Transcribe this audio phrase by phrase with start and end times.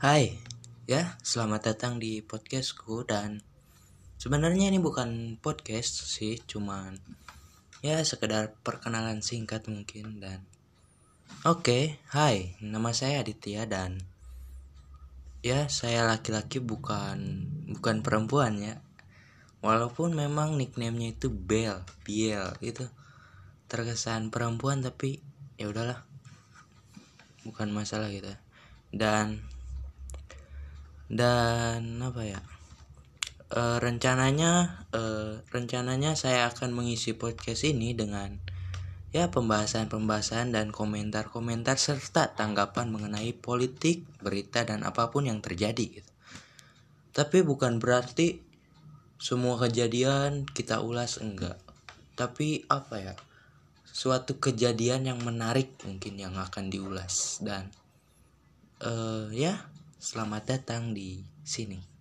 [0.00, 0.40] Hai,
[0.88, 3.44] ya selamat datang di podcastku dan
[4.16, 6.96] sebenarnya ini bukan podcast sih, cuman
[7.84, 10.48] ya sekedar perkenalan singkat mungkin dan
[11.44, 14.00] oke, hai, nama saya Aditya dan
[15.44, 17.44] ya saya laki-laki bukan
[17.76, 18.80] bukan perempuan ya,
[19.60, 22.88] walaupun memang nicknamenya itu Bel, Biel itu
[23.68, 25.20] terkesan perempuan tapi
[25.60, 26.08] ya udahlah
[27.44, 28.32] bukan masalah gitu.
[28.96, 29.59] Dan
[31.10, 32.40] dan apa ya
[33.50, 35.02] e, rencananya e,
[35.50, 38.38] rencananya saya akan mengisi podcast ini dengan
[39.10, 46.10] ya pembahasan-pembahasan dan komentar-komentar serta tanggapan mengenai politik, berita dan apa pun yang terjadi gitu.
[47.10, 48.38] Tapi bukan berarti
[49.18, 51.58] semua kejadian kita ulas enggak.
[52.14, 53.14] Tapi apa ya?
[53.90, 57.74] Suatu kejadian yang menarik mungkin yang akan diulas dan
[58.86, 59.66] uh, ya
[60.00, 61.99] Selamat datang di sini.